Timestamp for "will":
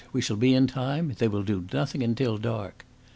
1.27-1.43